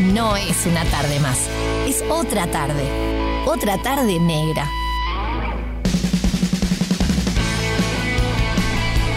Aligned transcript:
no 0.00 0.36
es 0.36 0.66
una 0.66 0.84
tarde 0.86 1.20
más, 1.20 1.48
es 1.86 2.02
otra 2.08 2.46
tarde, 2.46 2.84
otra 3.46 3.78
tarde 3.78 4.18
negra. 4.18 4.66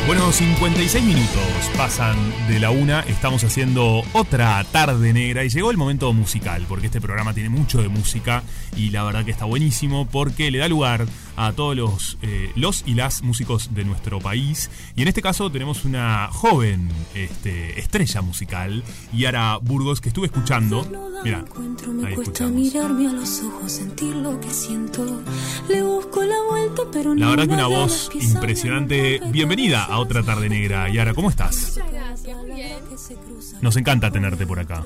Bueno, 0.05 0.34
56 0.34 1.02
minutos 1.02 1.71
pasan 1.78 2.18
de 2.50 2.60
la 2.60 2.71
una, 2.71 3.00
estamos 3.02 3.42
haciendo 3.46 4.04
otra 4.12 4.61
tarde 4.66 5.14
negra 5.14 5.46
y 5.46 5.50
llegó 5.50 5.71
el 5.71 5.78
momento 5.78 6.11
musical, 6.11 6.66
porque 6.68 6.88
este 6.88 7.00
programa 7.00 7.34
tiene 7.34 7.48
mucho 7.48 7.82
de 7.82 7.88
música 7.88 8.43
y 8.75 8.89
la 8.89 9.05
verdad 9.05 9.24
que 9.24 9.32
está 9.32 9.46
buenísimo 9.46 10.05
porque 10.05 10.52
le 10.52 10.57
da 10.57 10.68
lugar 10.68 11.05
a 11.38 11.54
todos 11.54 11.75
los, 11.75 12.18
eh, 12.21 12.52
los 12.55 12.84
y 12.86 12.96
las 12.96 13.24
músicos 13.24 13.74
de 13.74 13.86
nuestro 13.86 14.20
país. 14.20 14.70
Y 14.96 15.04
en 15.04 15.07
este 15.07 15.21
caso 15.21 15.50
tenemos 15.50 15.86
una 15.86 16.28
joven 16.32 16.89
este, 17.15 17.79
estrella 17.79 18.21
musical, 18.21 18.83
Yara 19.14 19.57
Burgos, 19.61 20.01
que 20.01 20.10
estuve 20.10 20.25
escuchando. 20.28 20.86
Mira, 21.24 21.46
ahí 22.06 22.14
escuchamos. 22.14 22.54
mirarme 22.54 23.07
a 23.07 23.14
los 23.14 23.42
ojos, 23.42 23.71
sentir 23.71 24.14
lo 24.15 24.38
que 24.42 24.50
siento. 24.50 25.21
Le 25.70 25.82
busco 25.82 26.24
la 26.24 26.36
vuelta, 26.50 26.83
pero 26.92 27.15
La 27.15 27.29
verdad 27.29 27.47
que 27.47 27.54
una 27.54 27.68
voz 27.68 28.10
impresionante. 28.20 29.21
Bienvenida 29.32 29.93
a 29.93 30.00
otra 30.00 30.24
tarde 30.24 30.50
negra. 30.50 30.89
Yara, 30.89 31.14
¿cómo 31.14 31.29
estás? 31.29 31.79
que 32.89 32.97
se 32.97 33.16
cruza. 33.16 33.58
Nos 33.61 33.78
encanta 33.78 34.09
tenerte 34.11 34.47
por 34.47 34.59
acá. 34.59 34.83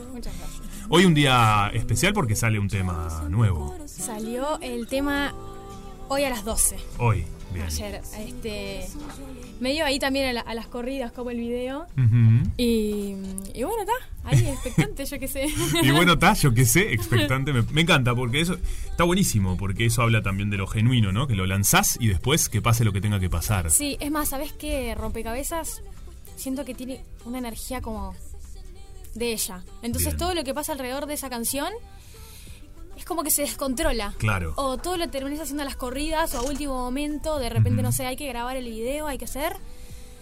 Hoy 0.90 1.06
un 1.06 1.14
día 1.14 1.72
especial 1.74 2.14
porque 2.14 2.36
sale 2.36 2.60
un 2.60 2.68
tema 2.68 3.24
nuevo. 3.30 3.76
Salió 3.86 4.60
el 4.62 4.88
tema 4.88 5.34
hoy 6.10 6.24
a 6.26 6.30
las 6.30 6.44
12. 6.44 6.78
Hoy, 6.98 7.26
bien. 7.54 7.66
Ayer, 7.66 8.02
este. 8.20 8.88
Medio 9.60 9.86
ahí 9.86 10.00
también 10.00 10.28
a, 10.30 10.34
la- 10.34 10.42
a 10.42 10.54
las 10.54 10.68
corridas, 10.68 11.12
como 11.12 11.30
el 11.32 11.38
video. 11.40 11.86
Y, 12.58 13.16
y 13.54 13.64
bueno, 13.64 13.82
está, 13.82 13.94
ahí 14.24 14.46
expectante, 14.48 15.06
yo 15.06 15.20
qué 15.20 15.28
sé. 15.28 15.48
Y 15.84 15.92
bueno, 15.92 16.14
está, 16.14 16.34
yo 16.34 16.54
qué 16.54 16.66
sé, 16.66 16.94
expectante. 16.94 17.54
Me, 17.54 17.62
me 17.64 17.82
encanta 17.82 18.14
porque 18.16 18.42
eso 18.42 18.58
está 18.90 19.04
buenísimo, 19.04 19.58
porque 19.58 19.86
eso 19.86 20.02
habla 20.02 20.22
también 20.22 20.50
de 20.50 20.58
lo 20.58 20.68
genuino, 20.68 21.12
¿no? 21.12 21.28
Que 21.28 21.36
lo 21.36 21.46
lanzás 21.46 21.98
y 22.00 22.08
después 22.08 22.50
que 22.50 22.62
pase 22.62 22.84
lo 22.86 22.94
que 22.94 23.02
tenga 23.02 23.20
que 23.20 23.30
pasar. 23.30 23.72
Sí, 23.72 23.98
es 24.00 24.12
más, 24.12 24.30
¿sabes 24.30 24.54
qué? 24.54 24.94
Rompecabezas, 24.96 25.82
siento 26.36 26.66
que 26.66 26.74
tiene 26.76 27.02
una 27.26 27.38
energía 27.40 27.82
como 27.82 28.14
de 29.16 29.32
ella. 29.34 29.64
Entonces 29.82 30.10
Bien. 30.14 30.18
todo 30.18 30.34
lo 30.36 30.44
que 30.44 30.54
pasa 30.54 30.74
alrededor 30.74 31.08
de 31.08 31.16
esa 31.16 31.30
canción 31.30 31.72
es 32.98 33.06
como 33.06 33.24
que 33.24 33.32
se 33.32 33.44
descontrola. 33.44 34.14
Claro. 34.18 34.54
O 34.56 34.78
todo 34.78 34.98
lo 34.98 35.10
terminas 35.10 35.40
haciendo 35.40 35.64
a 35.64 35.66
las 35.66 35.76
corridas 35.76 36.34
o 36.36 36.40
a 36.40 36.42
último 36.44 36.74
momento, 36.76 37.40
de 37.40 37.50
repente, 37.50 37.82
no 37.82 37.92
sé, 37.92 38.06
hay 38.06 38.16
que 38.16 38.28
grabar 38.28 38.58
el 38.58 38.66
video, 38.66 39.08
hay 39.08 39.18
que 39.18 39.26
hacer. 39.26 39.54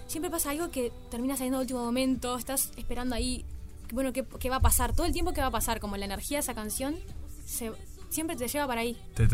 Siempre 0.08 0.30
pasa 0.30 0.52
algo 0.52 0.70
que 0.70 0.92
termina 1.10 1.36
saliendo 1.36 1.58
a 1.58 1.62
último 1.62 1.84
momento, 1.84 2.38
estás 2.38 2.72
esperando 2.78 3.16
ahí, 3.16 3.46
bueno, 3.92 4.14
¿qué, 4.14 4.26
qué 4.40 4.50
va 4.50 4.58
a 4.58 4.62
pasar? 4.62 4.94
Todo 4.94 5.08
el 5.08 5.14
tiempo 5.14 5.34
que 5.34 5.42
va 5.42 5.48
a 5.48 5.52
pasar, 5.52 5.80
como 5.80 5.98
la 5.98 6.06
energía 6.06 6.38
de 6.38 6.42
esa 6.42 6.54
canción, 6.54 6.96
se, 7.46 7.72
siempre 8.10 8.36
te 8.36 8.48
lleva 8.48 8.66
para 8.66 8.82
ahí. 8.82 8.98
Te 9.14 9.28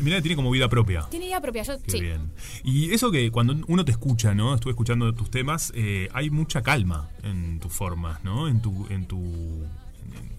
Mira, 0.00 0.20
tiene 0.20 0.36
como 0.36 0.50
vida 0.50 0.68
propia. 0.68 1.06
Tiene 1.10 1.26
idea 1.26 1.40
propia, 1.40 1.62
yo 1.62 1.80
Qué 1.82 1.90
sí. 1.90 2.00
bien. 2.00 2.32
Y 2.62 2.92
eso 2.92 3.10
que 3.10 3.30
cuando 3.30 3.54
uno 3.68 3.84
te 3.84 3.92
escucha, 3.92 4.34
¿no? 4.34 4.54
Estuve 4.54 4.72
escuchando 4.72 5.12
tus 5.14 5.30
temas, 5.30 5.72
eh, 5.74 6.08
hay 6.12 6.30
mucha 6.30 6.62
calma 6.62 7.10
en 7.22 7.60
tus 7.60 7.72
formas, 7.72 8.22
¿no? 8.24 8.48
En 8.48 8.60
tu, 8.60 8.86
en 8.88 9.06
tu, 9.06 9.64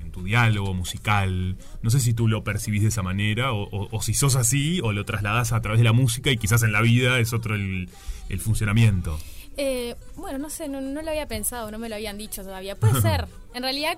en 0.01 0.04
tu 0.15 0.23
diálogo 0.23 0.73
musical. 0.73 1.57
No 1.81 1.89
sé 1.89 1.99
si 1.99 2.13
tú 2.13 2.29
lo 2.29 2.41
percibís 2.45 2.81
de 2.83 2.87
esa 2.87 3.03
manera 3.03 3.51
o, 3.51 3.63
o- 3.69 3.89
o 3.91 4.01
si 4.01 4.13
sos 4.13 4.37
así 4.37 4.79
o 4.81 4.93
lo 4.93 5.03
trasladás 5.03 5.51
a 5.51 5.59
través 5.59 5.79
de 5.79 5.83
la 5.83 5.91
música 5.91 6.31
y 6.31 6.37
quizás 6.37 6.63
en 6.63 6.71
la 6.71 6.79
vida 6.81 7.19
es 7.19 7.33
otro 7.33 7.53
el, 7.55 7.89
el 8.29 8.39
funcionamiento. 8.39 9.19
Eh, 9.57 9.95
bueno, 10.15 10.37
no 10.37 10.49
sé, 10.49 10.69
no, 10.69 10.79
no 10.79 11.01
lo 11.01 11.09
había 11.09 11.27
pensado, 11.27 11.69
no 11.69 11.77
me 11.79 11.89
lo 11.89 11.95
habían 11.95 12.17
dicho 12.17 12.43
todavía. 12.43 12.75
Puede 12.77 13.01
ser. 13.01 13.27
En 13.53 13.63
realidad, 13.63 13.97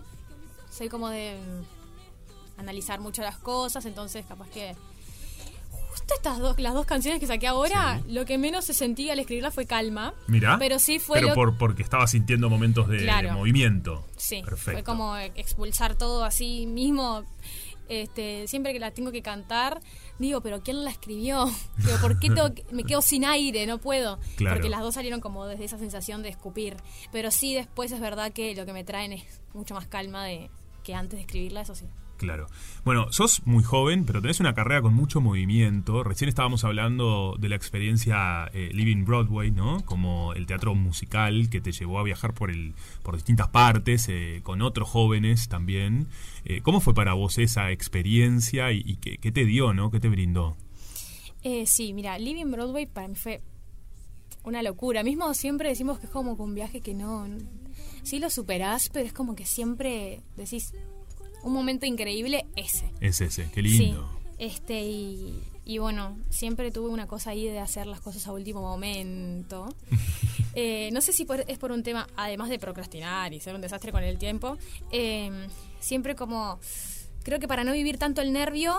soy 0.71 0.89
como 0.89 1.09
de 1.09 1.37
analizar 2.57 2.99
mucho 2.99 3.21
las 3.21 3.37
cosas, 3.37 3.85
entonces 3.85 4.25
capaz 4.27 4.49
que 4.49 4.75
estas 6.15 6.39
dos, 6.39 6.59
las 6.59 6.73
dos 6.73 6.85
canciones 6.85 7.19
que 7.19 7.27
saqué 7.27 7.47
ahora, 7.47 8.01
lo 8.07 8.25
que 8.25 8.37
menos 8.37 8.65
se 8.65 8.73
sentía 8.73 9.13
al 9.13 9.19
escribirlas 9.19 9.53
fue 9.53 9.65
calma. 9.65 10.13
Mira. 10.27 10.57
Pero 10.59 10.79
sí 10.79 10.99
fue 10.99 11.17
Pero 11.19 11.29
lo- 11.29 11.35
por, 11.35 11.57
porque 11.57 11.83
estaba 11.83 12.07
sintiendo 12.07 12.49
momentos 12.49 12.87
de, 12.87 12.99
Claro. 12.99 13.29
de 13.29 13.35
movimiento. 13.35 14.05
Sí, 14.15 14.41
Perfecto. 14.43 14.71
fue 14.71 14.83
como 14.83 15.17
expulsar 15.17 15.95
todo 15.95 16.23
así 16.23 16.65
mismo. 16.65 17.23
Este, 17.89 18.47
siempre 18.49 18.73
que 18.73 18.79
la 18.79 18.91
tengo 18.91 19.13
que 19.13 19.21
cantar, 19.21 19.79
digo, 20.19 20.41
pero 20.41 20.61
¿quién 20.61 20.83
la 20.83 20.91
escribió? 20.91 21.45
Digo, 21.77 21.97
¿por 22.01 22.19
qué 22.19 22.27
tengo 22.29 22.53
que- 22.53 22.65
me 22.71 22.83
quedo 22.83 23.01
sin 23.01 23.23
aire? 23.23 23.65
No 23.65 23.77
puedo. 23.77 24.19
Claro. 24.35 24.57
Porque 24.57 24.69
las 24.69 24.81
dos 24.81 24.95
salieron 24.95 25.21
como 25.21 25.45
desde 25.45 25.63
esa 25.63 25.77
sensación 25.77 26.21
de 26.21 26.27
escupir. 26.29 26.75
Pero 27.13 27.31
sí, 27.31 27.53
después 27.53 27.91
es 27.93 28.01
verdad 28.01 28.33
que 28.33 28.53
lo 28.55 28.65
que 28.65 28.73
me 28.73 28.83
traen 28.83 29.13
es 29.13 29.23
mucho 29.53 29.73
más 29.73 29.87
calma 29.87 30.25
de 30.25 30.49
que 30.83 30.95
antes 30.95 31.15
de 31.17 31.21
escribirla, 31.21 31.61
eso 31.61 31.75
sí. 31.75 31.85
Claro. 32.17 32.47
Bueno, 32.83 33.11
sos 33.11 33.45
muy 33.45 33.63
joven, 33.63 34.03
pero 34.05 34.21
tenés 34.21 34.39
una 34.39 34.53
carrera 34.55 34.81
con 34.81 34.93
mucho 34.93 35.21
movimiento. 35.21 36.03
Recién 36.03 36.29
estábamos 36.29 36.63
hablando 36.63 37.35
de 37.37 37.49
la 37.49 37.55
experiencia 37.55 38.49
eh, 38.53 38.71
Living 38.73 39.05
Broadway, 39.05 39.51
¿no? 39.51 39.85
Como 39.85 40.33
el 40.33 40.47
teatro 40.47 40.73
musical 40.73 41.49
que 41.49 41.61
te 41.61 41.71
llevó 41.71 41.99
a 41.99 42.03
viajar 42.03 42.33
por 42.33 42.49
el 42.49 42.73
por 43.03 43.15
distintas 43.15 43.49
partes 43.49 44.07
eh, 44.09 44.41
con 44.43 44.61
otros 44.61 44.89
jóvenes 44.89 45.47
también. 45.47 46.07
Eh, 46.45 46.61
¿Cómo 46.61 46.79
fue 46.81 46.93
para 46.93 47.13
vos 47.13 47.37
esa 47.37 47.71
experiencia 47.71 48.71
y, 48.71 48.95
qué, 48.97 49.17
qué 49.17 49.31
te 49.31 49.45
dio, 49.45 49.73
no? 49.73 49.91
¿Qué 49.91 49.99
te 49.99 50.09
brindó? 50.09 50.55
Sí, 51.65 51.93
mira, 51.93 52.17
Living 52.19 52.51
Broadway 52.51 52.87
para 52.87 53.07
mí 53.07 53.15
fue 53.15 53.41
una 54.43 54.61
locura. 54.63 55.03
Mismo 55.03 55.33
siempre 55.33 55.69
decimos 55.69 55.99
que 55.99 56.07
es 56.07 56.11
como 56.11 56.33
un 56.33 56.55
viaje 56.55 56.81
que 56.81 56.93
no- 56.93 57.27
Sí 58.03 58.19
lo 58.19 58.29
superás, 58.29 58.89
pero 58.89 59.05
es 59.05 59.13
como 59.13 59.35
que 59.35 59.45
siempre 59.45 60.21
decís 60.35 60.73
un 61.43 61.53
momento 61.53 61.85
increíble 61.85 62.45
ese. 62.55 62.91
Es 63.01 63.21
ese, 63.21 63.49
qué 63.53 63.61
lindo. 63.61 64.09
Sí, 64.09 64.35
este, 64.39 64.81
y, 64.83 65.41
y 65.65 65.77
bueno, 65.79 66.17
siempre 66.29 66.71
tuve 66.71 66.89
una 66.89 67.07
cosa 67.07 67.31
ahí 67.31 67.45
de 67.45 67.59
hacer 67.59 67.87
las 67.87 67.99
cosas 68.01 68.27
a 68.27 68.31
último 68.33 68.61
momento. 68.61 69.69
Eh, 70.59 70.89
no 70.91 71.01
sé 71.01 71.13
si 71.13 71.23
por- 71.23 71.45
es 71.47 71.59
por 71.59 71.71
un 71.71 71.83
tema, 71.83 72.07
además 72.15 72.49
de 72.49 72.57
procrastinar 72.57 73.31
y 73.31 73.39
ser 73.39 73.53
un 73.53 73.61
desastre 73.61 73.91
con 73.91 74.03
el 74.03 74.17
tiempo, 74.17 74.57
eh, 74.91 75.29
siempre 75.79 76.15
como, 76.15 76.59
creo 77.21 77.37
que 77.39 77.47
para 77.47 77.63
no 77.63 77.73
vivir 77.73 77.99
tanto 77.99 78.21
el 78.21 78.33
nervio, 78.33 78.73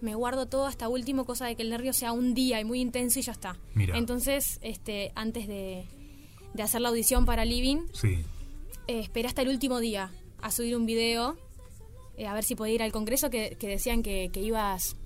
me 0.00 0.16
guardo 0.16 0.46
todo 0.46 0.66
hasta 0.66 0.88
último, 0.88 1.24
cosa 1.24 1.46
de 1.46 1.54
que 1.54 1.62
el 1.62 1.70
nervio 1.70 1.92
sea 1.92 2.10
un 2.10 2.34
día 2.34 2.58
y 2.58 2.64
muy 2.64 2.80
intenso 2.80 3.20
y 3.20 3.22
ya 3.22 3.30
está. 3.30 3.56
Mira. 3.74 3.96
Entonces, 3.96 4.58
este, 4.62 5.12
antes 5.14 5.46
de, 5.46 5.84
de 6.54 6.62
hacer 6.64 6.80
la 6.80 6.88
audición 6.88 7.24
para 7.26 7.44
Living, 7.44 7.86
Sí. 7.92 8.24
eh, 8.88 8.98
esperé 8.98 9.28
hasta 9.28 9.42
el 9.42 9.50
último 9.50 9.78
día 9.78 10.10
a 10.42 10.50
subir 10.50 10.74
un 10.76 10.84
video, 10.84 11.38
eh, 12.20 12.26
a 12.26 12.34
ver 12.34 12.44
si 12.44 12.54
podía 12.54 12.74
ir 12.74 12.82
al 12.82 12.92
congreso, 12.92 13.30
que, 13.30 13.56
que 13.58 13.66
decían 13.68 14.02
que, 14.02 14.30
que 14.32 14.40
ibas, 14.40 14.96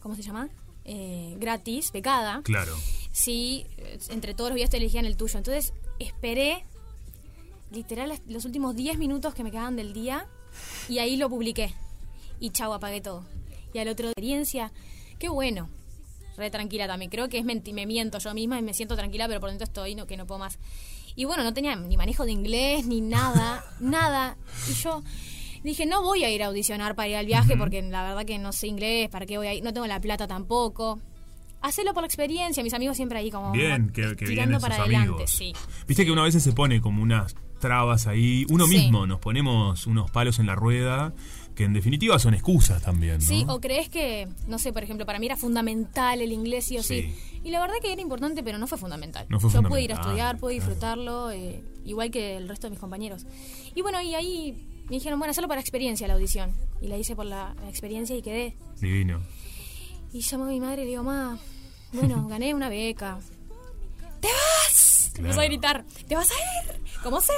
¿cómo 0.00 0.14
se 0.16 0.22
llama? 0.22 0.48
Eh, 0.84 1.36
gratis, 1.38 1.92
becada. 1.92 2.42
Claro. 2.42 2.74
Sí, 3.12 3.66
eh, 3.76 3.98
entre 4.10 4.34
todos 4.34 4.50
los 4.50 4.54
videos 4.56 4.70
te 4.70 4.78
elegían 4.78 5.04
el 5.06 5.16
tuyo. 5.16 5.38
Entonces 5.38 5.72
esperé, 5.98 6.64
literal, 7.70 8.12
los 8.26 8.44
últimos 8.44 8.74
10 8.74 8.98
minutos 8.98 9.34
que 9.34 9.44
me 9.44 9.50
quedaban 9.50 9.76
del 9.76 9.92
día 9.92 10.26
y 10.88 10.98
ahí 10.98 11.16
lo 11.16 11.28
publiqué. 11.28 11.74
Y 12.40 12.50
chau, 12.50 12.72
apagué 12.72 13.00
todo. 13.00 13.24
Y 13.74 13.78
al 13.78 13.88
otro 13.88 14.08
experiencia, 14.08 14.72
qué 15.18 15.28
bueno. 15.28 15.68
Re 16.36 16.50
tranquila 16.50 16.86
también. 16.86 17.10
Creo 17.10 17.28
que 17.28 17.38
es 17.38 17.44
menti- 17.44 17.72
me 17.74 17.84
miento 17.84 18.18
yo 18.18 18.32
misma 18.32 18.58
y 18.58 18.62
me 18.62 18.72
siento 18.72 18.96
tranquila, 18.96 19.26
pero 19.28 19.40
por 19.40 19.50
dentro 19.50 19.64
estoy 19.64 19.94
no, 19.94 20.06
que 20.06 20.16
no 20.16 20.26
puedo 20.26 20.38
más. 20.38 20.58
Y 21.16 21.24
bueno, 21.24 21.42
no 21.42 21.52
tenía 21.52 21.74
ni 21.74 21.96
manejo 21.96 22.24
de 22.24 22.30
inglés, 22.32 22.86
ni 22.86 23.00
nada, 23.00 23.64
nada. 23.80 24.36
Y 24.70 24.74
yo 24.74 25.02
dije, 25.62 25.86
no 25.86 26.02
voy 26.02 26.24
a 26.24 26.30
ir 26.30 26.42
a 26.42 26.46
audicionar 26.46 26.94
para 26.94 27.08
ir 27.08 27.16
al 27.16 27.26
viaje 27.26 27.56
porque 27.56 27.82
la 27.82 28.02
verdad 28.02 28.24
que 28.24 28.38
no 28.38 28.52
sé 28.52 28.66
inglés, 28.68 29.08
¿para 29.08 29.26
qué 29.26 29.38
voy 29.38 29.46
a 29.46 29.54
ir? 29.54 29.62
No 29.64 29.72
tengo 29.72 29.86
la 29.86 30.00
plata 30.00 30.26
tampoco. 30.26 31.00
Hacelo 31.60 31.92
por 31.92 32.02
la 32.02 32.06
experiencia, 32.06 32.62
mis 32.62 32.72
amigos 32.74 32.96
siempre 32.96 33.18
ahí 33.18 33.30
como 33.32 33.50
Bien, 33.52 33.90
que, 33.90 34.14
que 34.14 34.26
tirando 34.26 34.60
para 34.60 34.76
adelante, 34.76 35.08
amigos. 35.08 35.30
sí. 35.30 35.52
Viste 35.88 36.04
que 36.04 36.12
una 36.12 36.22
vez 36.22 36.40
se 36.40 36.52
pone 36.52 36.80
como 36.80 37.02
unas 37.02 37.34
trabas 37.58 38.06
ahí. 38.06 38.46
Uno 38.50 38.66
Sí. 38.68 38.78
mismo 38.78 39.06
nos 39.08 39.18
ponemos 39.18 39.86
unos 39.88 40.08
palos 40.12 40.38
en 40.38 40.46
la 40.46 40.54
rueda 40.54 41.12
que 41.56 41.64
en 41.64 41.72
definitiva 41.72 42.16
son 42.20 42.34
excusas 42.34 42.80
también, 42.80 43.14
¿no? 43.14 43.20
Sí, 43.24 43.44
o 43.48 43.60
crees 43.60 43.88
que, 43.88 44.28
no 44.46 44.60
sé, 44.60 44.72
por 44.72 44.84
ejemplo, 44.84 45.04
para 45.04 45.18
mí 45.18 45.26
era 45.26 45.36
fundamental 45.36 46.20
el 46.22 46.30
inglés 46.30 46.66
sí 46.66 46.78
o 46.78 46.84
sí. 46.84 47.02
Sí. 47.12 47.40
Y 47.42 47.50
la 47.50 47.60
verdad 47.60 47.74
que 47.82 47.92
era 47.92 48.00
importante, 48.00 48.44
pero 48.44 48.58
no 48.58 48.68
fue 48.68 48.78
fundamental. 48.78 49.26
No 49.28 49.40
fue 49.40 49.50
Yo 49.50 49.60
pude 49.64 49.82
ir 49.82 49.92
a 49.92 49.96
fundamental, 49.96 50.36
estudiar, 50.36 50.38
pude 50.38 50.54
disfrutarlo, 50.54 51.30
eh, 51.32 51.60
igual 51.84 52.12
que 52.12 52.36
el 52.36 52.48
resto 52.48 52.68
de 52.68 52.70
mis 52.70 52.78
compañeros. 52.78 53.26
Y 53.74 53.82
bueno, 53.82 54.00
y 54.00 54.14
ahí 54.14 54.68
me 54.88 54.96
dijeron, 54.96 55.18
bueno, 55.18 55.30
hacerlo 55.32 55.48
para 55.48 55.60
experiencia 55.60 56.06
la 56.08 56.14
audición. 56.14 56.52
Y 56.80 56.88
la 56.88 56.96
hice 56.96 57.14
por 57.16 57.26
la, 57.26 57.54
la 57.60 57.68
experiencia 57.68 58.16
y 58.16 58.22
quedé. 58.22 58.56
Divino. 58.80 59.20
Y 60.12 60.20
llamó 60.20 60.44
a 60.44 60.48
mi 60.48 60.60
madre 60.60 60.82
y 60.82 60.84
le 60.84 60.90
digo, 60.92 61.02
ma, 61.02 61.38
bueno, 61.92 62.26
gané 62.28 62.54
una 62.54 62.68
beca. 62.68 63.18
¡Te 64.20 64.28
vas! 64.28 65.10
Claro. 65.12 65.28
Empezó 65.30 65.40
a 65.40 65.44
gritar, 65.44 65.84
¿te 66.06 66.14
vas 66.14 66.30
a 66.30 66.34
ir? 66.34 66.80
Como 67.02 67.20
sea, 67.20 67.34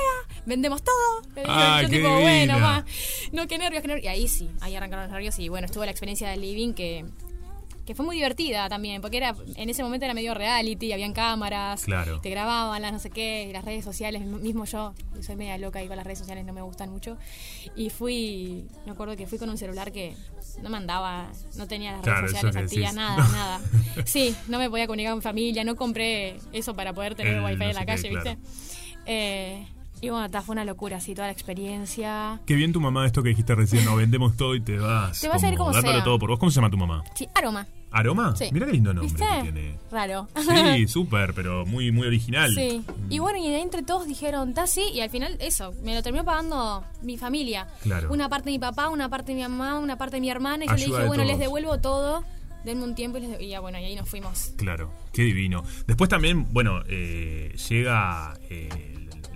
vendemos 0.46 0.82
todo. 0.82 1.22
Le 1.34 1.42
digo, 1.42 1.52
Ah, 1.54 1.80
yo 1.82 1.88
qué 1.88 1.96
tipo, 1.96 2.08
divina. 2.08 2.22
bueno, 2.22 2.58
ma, 2.58 2.84
no, 3.32 3.46
qué 3.46 3.58
nervios, 3.58 3.82
qué 3.82 3.88
nervios. 3.88 4.04
Y 4.04 4.08
ahí 4.08 4.28
sí, 4.28 4.50
ahí 4.60 4.74
arrancaron 4.76 5.04
los 5.04 5.12
nervios 5.12 5.38
y 5.38 5.48
bueno, 5.48 5.66
estuvo 5.66 5.84
la 5.84 5.90
experiencia 5.90 6.28
del 6.30 6.40
living 6.42 6.72
que, 6.74 7.04
que 7.90 7.96
fue 7.96 8.06
muy 8.06 8.14
divertida 8.14 8.68
también, 8.68 9.02
porque 9.02 9.16
era 9.16 9.34
en 9.56 9.68
ese 9.68 9.82
momento 9.82 10.04
era 10.04 10.14
medio 10.14 10.32
reality, 10.32 10.92
habían 10.92 11.12
cámaras, 11.12 11.82
Claro. 11.82 12.20
te 12.20 12.30
grababan 12.30 12.80
las 12.80 12.92
no 12.92 13.00
sé 13.00 13.10
qué, 13.10 13.48
y 13.50 13.52
las 13.52 13.64
redes 13.64 13.84
sociales, 13.84 14.22
mismo 14.24 14.64
yo, 14.64 14.94
soy 15.20 15.34
media 15.34 15.58
loca 15.58 15.82
y 15.82 15.88
con 15.88 15.96
las 15.96 16.06
redes 16.06 16.20
sociales 16.20 16.44
no 16.44 16.52
me 16.52 16.62
gustan 16.62 16.88
mucho. 16.90 17.16
Y 17.74 17.90
fui, 17.90 18.64
me 18.86 18.92
acuerdo 18.92 19.16
que 19.16 19.26
fui 19.26 19.38
con 19.38 19.50
un 19.50 19.58
celular 19.58 19.90
que 19.90 20.14
no 20.62 20.70
mandaba, 20.70 21.32
no 21.56 21.66
tenía 21.66 21.90
las 21.90 22.02
Claro, 22.02 22.20
redes 22.28 22.30
sociales 22.40 22.56
activas, 22.64 22.94
nada, 22.94 23.16
nada. 23.32 23.60
Sí, 24.04 24.36
no 24.46 24.58
me 24.58 24.70
podía 24.70 24.86
comunicar 24.86 25.12
con 25.14 25.20
familia, 25.22 25.64
no 25.64 25.74
compré 25.74 26.36
eso 26.52 26.76
para 26.76 26.92
poder 26.92 27.16
tener 27.16 27.38
El 27.38 27.42
wifi 27.44 27.56
no 27.56 27.64
en 27.70 27.74
la 27.74 27.80
qué, 27.80 27.86
calle, 27.86 28.08
claro. 28.10 28.30
¿viste? 28.36 28.38
Eh, 29.06 29.66
y 30.00 30.10
bueno, 30.10 30.30
ta, 30.30 30.42
fue 30.42 30.52
una 30.52 30.64
locura, 30.64 30.98
así, 30.98 31.12
toda 31.14 31.26
la 31.26 31.32
experiencia. 31.32 32.40
Qué 32.46 32.54
bien 32.54 32.72
tu 32.72 32.80
mamá, 32.80 33.04
esto 33.04 33.22
que 33.24 33.30
dijiste 33.30 33.54
recién, 33.56 33.84
no 33.84 33.96
vendemos 33.96 34.36
todo 34.36 34.54
y 34.54 34.60
te 34.60 34.78
vas. 34.78 35.20
Te 35.20 35.26
vas 35.28 35.42
a 35.42 35.48
ir 35.48 35.56
como 35.58 35.72
sea. 35.72 36.04
todo 36.04 36.20
por 36.20 36.30
vos. 36.30 36.38
¿Cómo 36.38 36.50
se 36.50 36.56
llama 36.56 36.70
tu 36.70 36.76
mamá? 36.78 37.02
Sí, 37.16 37.28
aroma. 37.34 37.66
¿Aroma? 37.90 38.36
Sí. 38.36 38.48
Mira 38.52 38.66
qué 38.66 38.72
lindo 38.72 38.94
nombre 38.94 39.12
¿Viste? 39.12 39.26
que 39.36 39.42
tiene. 39.42 39.78
Raro. 39.90 40.28
Sí, 40.36 40.86
súper, 40.88 41.34
pero 41.34 41.66
muy, 41.66 41.90
muy 41.90 42.06
original. 42.06 42.54
Sí. 42.54 42.82
Y 43.08 43.18
bueno, 43.18 43.38
y 43.38 43.46
entre 43.48 43.82
todos 43.82 44.06
dijeron, 44.06 44.50
está 44.50 44.66
sí, 44.66 44.84
y 44.92 45.00
al 45.00 45.10
final 45.10 45.36
eso, 45.40 45.74
me 45.82 45.94
lo 45.94 46.02
terminó 46.02 46.24
pagando 46.24 46.84
mi 47.02 47.18
familia. 47.18 47.66
Claro. 47.82 48.12
Una 48.12 48.28
parte 48.28 48.46
de 48.46 48.52
mi 48.52 48.58
papá, 48.58 48.88
una 48.88 49.08
parte 49.08 49.32
de 49.32 49.36
mi 49.36 49.42
mamá, 49.42 49.78
una 49.78 49.96
parte 49.96 50.16
de 50.16 50.20
mi 50.20 50.30
hermana, 50.30 50.64
y 50.64 50.68
yo 50.68 50.74
le 50.74 50.86
dije, 50.86 51.06
bueno, 51.06 51.24
les 51.24 51.38
devuelvo 51.38 51.78
todo, 51.80 52.24
denme 52.64 52.84
un 52.84 52.94
tiempo 52.94 53.18
y, 53.18 53.22
les 53.22 53.40
y 53.40 53.48
ya 53.48 53.60
bueno, 53.60 53.78
y 53.78 53.84
ahí 53.84 53.96
nos 53.96 54.08
fuimos. 54.08 54.52
Claro, 54.56 54.92
qué 55.12 55.22
divino. 55.22 55.64
Después 55.86 56.08
también, 56.08 56.52
bueno, 56.52 56.82
eh, 56.86 57.54
llega 57.68 58.38
eh, 58.48 58.68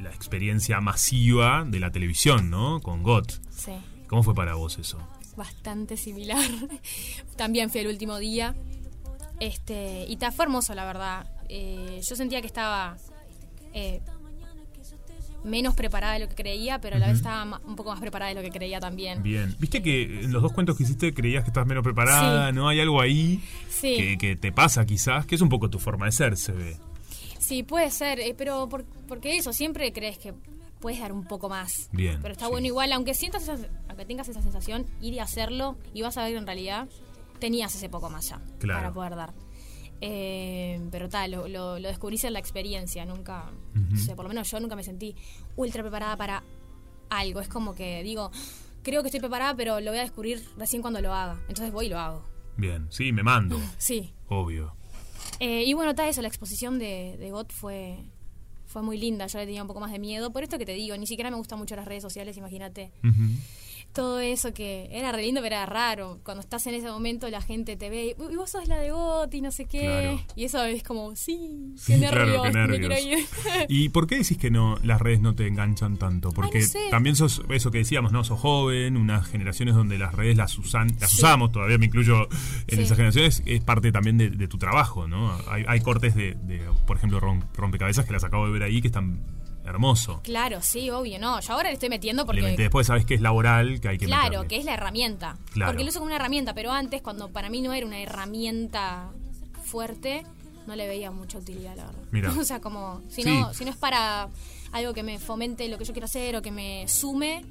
la 0.01 0.11
experiencia 0.11 0.81
masiva 0.81 1.65
de 1.67 1.81
la 1.81 1.91
televisión, 1.91 2.51
¿no? 2.51 2.81
Con 2.81 3.03
GOT. 3.03 3.33
Sí. 3.51 3.73
¿Cómo 4.07 4.23
fue 4.23 4.35
para 4.35 4.55
vos 4.55 4.79
eso? 4.79 4.99
Bastante 5.37 5.97
similar. 5.97 6.45
También 7.37 7.71
fui 7.71 7.81
el 7.81 7.89
último 7.89 8.19
día. 8.19 8.55
Este, 9.41 10.05
y 10.09 10.17
ta, 10.17 10.31
fue 10.33 10.45
hermoso, 10.45 10.75
la 10.75 10.85
verdad. 10.85 11.27
Eh, 11.49 12.01
yo 12.09 12.17
sentía 12.17 12.41
que 12.41 12.47
estaba 12.47 12.97
eh, 13.73 14.01
menos 15.43 15.75
preparada 15.75 16.15
de 16.15 16.21
lo 16.21 16.29
que 16.29 16.35
creía, 16.37 16.81
pero 16.81 16.97
a 16.97 16.99
la 16.99 17.09
vez 17.09 17.17
estaba 17.17 17.61
un 17.67 17.77
poco 17.77 17.91
más 17.91 18.01
preparada 18.01 18.31
de 18.31 18.37
lo 18.37 18.43
que 18.43 18.51
creía 18.57 18.81
también. 18.81 19.23
Bien. 19.23 19.55
Viste 19.59 19.83
que 19.83 20.05
en 20.05 20.33
los 20.33 20.41
dos 20.43 20.53
cuentos 20.53 20.77
que 20.77 20.85
hiciste 20.85 21.13
creías 21.13 21.45
que 21.45 21.51
estás 21.51 21.67
menos 21.67 21.83
preparada, 21.85 22.49
Sí. 22.51 22.55
¿no? 22.55 22.69
Hay 22.69 22.81
algo 22.81 23.01
ahí 23.01 23.43
Sí. 23.69 23.97
que, 23.97 24.19
que 24.19 24.37
te 24.37 24.53
pasa 24.53 24.87
quizás, 24.87 25.27
que 25.27 25.35
es 25.35 25.41
un 25.43 25.49
poco 25.51 25.69
tu 25.69 25.79
forma 25.79 26.07
de 26.07 26.13
ser, 26.13 26.37
se 26.39 26.53
ve. 26.53 26.77
Sí, 27.39 27.63
puede 27.63 27.91
ser, 27.91 28.21
eh, 28.21 28.35
pero 28.39 28.69
por- 28.71 28.85
porque 29.07 29.37
eso, 29.37 29.53
siempre 29.53 29.93
crees 29.93 30.17
que 30.17 30.33
puedes 30.85 31.01
dar 31.01 31.13
un 31.13 31.25
poco 31.25 31.49
más. 31.49 31.89
Bien, 31.93 32.19
Pero 32.21 32.33
está 32.33 32.45
sí. 32.45 32.51
bueno 32.53 32.67
igual, 32.67 32.93
aunque 32.93 33.15
sientas 33.15 33.43
esa, 33.45 33.57
aunque 33.89 34.05
tengas 34.05 34.29
esa 34.29 34.43
sensación, 34.43 34.85
ir 35.01 35.15
y 35.15 35.19
hacerlo 35.19 35.77
y 35.95 36.03
vas 36.03 36.19
a 36.19 36.23
ver 36.25 36.33
que 36.33 36.39
en 36.39 36.47
realidad 36.47 36.89
tenías 37.39 37.75
ese 37.75 37.89
poco 37.89 38.11
más 38.11 38.29
ya 38.29 38.39
Claro. 38.59 38.81
para 38.81 38.93
poder 38.93 39.17
dar. 39.17 39.33
Eh, 40.01 40.81
pero 40.91 41.09
tal, 41.09 41.31
lo, 41.31 41.49
lo, 41.49 41.79
lo 41.79 41.89
descubrís 41.89 42.25
en 42.25 42.35
la 42.35 42.39
experiencia, 42.39 43.07
nunca, 43.07 43.51
o 43.93 43.97
sea, 43.97 44.15
por 44.15 44.25
lo 44.27 44.29
menos 44.29 44.51
yo 44.51 44.61
nunca 44.61 44.77
me 44.77 44.83
sentí 44.85 45.17
ultra 45.57 45.83
preparada 45.83 46.17
para 46.17 46.43
algo. 47.11 47.41
Es 47.41 47.49
como 47.49 47.75
que 47.75 48.03
digo, 48.03 48.31
creo 48.83 49.03
que 49.03 49.09
estoy 49.09 49.21
preparada, 49.21 49.55
pero 49.57 49.81
lo 49.81 49.91
voy 49.91 49.99
a 49.99 50.03
descubrir 50.03 50.45
recién 50.59 50.83
cuando 50.83 51.01
lo 51.01 51.15
haga. 51.15 51.39
Entonces 51.49 51.73
voy 51.73 51.87
y 51.87 51.89
lo 51.89 51.99
hago. 51.99 52.23
Bien, 52.57 52.87
sí, 52.91 53.13
me 53.13 53.23
mando, 53.23 53.59
Sí. 53.79 54.13
obvio. 54.29 54.77
Eh, 55.41 55.65
y 55.65 55.73
bueno, 55.73 55.91
está 55.93 56.07
eso, 56.09 56.21
la 56.23 56.29
exposición 56.29 56.79
de, 56.79 57.17
de 57.19 57.31
GOT 57.31 57.51
fue, 57.53 58.05
fue 58.75 58.83
muy 58.83 58.99
linda. 58.99 59.29
Yo 59.29 59.39
le 59.39 59.47
tenía 59.47 59.63
un 59.63 59.69
poco 59.69 59.79
más 59.79 59.93
de 59.93 60.01
miedo. 60.01 60.33
Por 60.33 60.43
esto 60.43 60.59
que 60.59 60.67
te 60.67 60.73
digo, 60.73 60.97
ni 60.97 61.07
siquiera 61.07 61.31
me 61.31 61.37
gustan 61.37 61.61
mucho 61.61 61.77
las 61.77 61.85
redes 61.87 62.03
sociales, 62.03 62.37
imagínate. 62.37 62.91
Todo 63.95 64.19
eso 64.21 64.53
que 64.53 64.89
era 64.91 65.13
re 65.13 65.23
lindo, 65.23 65.41
pero 65.41 65.55
era 65.55 65.67
raro. 65.67 66.19
Cuando 66.25 66.41
estás 66.41 66.67
en 66.67 66.75
ese 66.75 66.89
momento, 66.91 67.29
la 67.31 67.41
gente 67.41 67.77
te 67.77 67.91
ve 67.91 68.15
y 68.19 68.21
"Uy, 68.23 68.35
vos 68.35 68.51
sos 68.51 68.67
la 68.67 68.79
de 68.79 68.91
GOT 68.91 69.33
y 69.35 69.41
no 69.41 69.53
sé 69.53 69.67
qué. 69.67 69.81
Claro. 69.83 70.21
Y 70.35 70.45
eso 70.45 70.65
es 70.65 70.83
como, 70.83 71.15
sí, 71.15 71.73
Sí, 71.77 71.93
qué 71.95 71.99
claro, 72.01 72.17
nervios, 72.27 72.43
qué 72.43 72.51
me 72.51 72.67
nervios. 72.67 73.01
quiero 73.01 73.19
ir. 73.21 73.27
¿Y 73.69 73.89
por 73.91 74.07
qué 74.09 74.17
decís 74.19 74.37
que 74.37 74.51
no 74.51 74.77
las 74.83 75.01
redes 75.01 75.21
no 75.21 75.35
te 75.37 75.47
enganchan 75.47 75.97
tanto? 75.97 76.31
Porque 76.33 76.59
no 76.61 76.67
sé. 76.67 76.81
también 76.91 77.15
sos 77.15 77.43
eso 77.51 77.71
que 77.71 77.79
decíamos, 77.79 78.11
¿no? 78.11 78.25
Sos 78.25 78.41
joven, 78.41 78.97
unas 78.97 79.29
generaciones 79.29 79.77
donde 79.77 79.97
las 79.97 80.13
redes 80.13 80.37
las 80.37 80.59
usan, 80.59 80.89
las 80.99 81.11
Sí. 81.11 81.19
usamos, 81.19 81.53
todavía 81.53 81.79
me 81.79 81.87
incluyo 81.87 82.29
en 82.67 82.77
Sí. 82.79 82.83
esas 82.83 82.97
generaciones, 82.97 83.43
es 83.47 83.63
parte 83.63 83.93
también 83.93 84.19
de, 84.19 84.31
de 84.31 84.49
tu 84.49 84.59
trabajo, 84.59 85.07
¿no? 85.07 85.33
Hay, 85.49 85.65
hay 85.69 85.81
cortes 85.81 86.17
de, 86.17 86.35
de, 86.35 86.61
por 86.87 86.97
ejemplo, 86.97 87.21
rom- 87.21 87.45
rompecabezas 87.55 88.05
que 88.07 88.13
las 88.13 88.25
acabo 88.25 88.47
de 88.47 88.53
ver 88.53 88.65
ahí 88.65 88.81
que 88.81 88.89
están 88.89 89.21
hermosos. 89.65 90.21
Claro, 90.23 90.61
sí, 90.63 90.91
obvio, 90.91 91.19
no. 91.19 91.41
Yo 91.41 91.53
ahora 91.55 91.69
le 91.71 91.75
estoy 91.75 91.89
metiendo 91.89 92.27
porque... 92.27 92.43
Le 92.43 92.57
después 92.57 92.87
sabes 92.87 93.05
que 93.07 93.15
es 93.15 93.21
laboral, 93.21 93.81
que 93.81 93.89
hay 93.89 93.99
que 93.99 94.07
Claro, 94.07 94.25
meterle. 94.25 94.49
que 94.49 94.57
es 94.59 94.65
la 94.65 94.75
herramienta. 94.75 95.37
Claro. 95.53 95.73
Porque 95.73 95.85
lo 95.85 95.91
uso 95.91 95.99
como 96.01 96.07
una 96.09 96.17
herramienta, 96.17 96.55
pero 96.55 96.71
antes, 96.73 97.03
cuando 97.03 97.31
para 97.31 97.49
mí 97.51 97.61
no 97.63 97.73
era 97.73 97.87
una 97.87 97.99
herramienta 98.01 99.11
fuerte, 99.65 100.23
no 100.67 100.77
le 100.77 100.87
veía 100.87 101.11
mucha 101.11 101.39
utilidad, 101.39 101.77
la 101.77 101.87
verdad. 101.87 102.03
Mira. 102.11 102.33
o 102.39 102.45
sea, 102.45 102.61
como, 102.61 103.03
si, 103.09 103.23
Sí. 103.23 103.29
no, 103.31 103.53
si 103.55 103.65
no 103.65 103.71
es 103.71 103.77
para 103.77 104.29
algo 104.73 104.93
que 104.95 105.03
me 105.03 105.19
fomente 105.19 105.69
lo 105.69 105.79
que 105.79 105.85
yo 105.85 105.93
quiero 105.93 106.07
hacer 106.07 106.37
o 106.37 106.43
que 106.43 106.51
me 106.51 106.87
sume, 106.89 107.45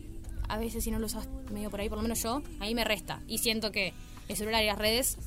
a 0.50 0.58
veces 0.58 0.84
si 0.84 0.92
no 0.92 1.00
lo 1.00 1.06
usas 1.08 1.28
medio 1.52 1.70
por 1.70 1.80
ahí, 1.80 1.90
por 1.90 1.98
lo 1.98 2.02
menos 2.04 2.22
yo, 2.22 2.42
ahí 2.60 2.76
me 2.76 2.84
resta. 2.84 3.22
Y 3.28 3.38
siento 3.40 3.72
que 3.72 3.94
el 4.28 4.36
celular 4.38 4.64
y 4.64 4.68
las 4.68 4.78
redes 4.78 5.18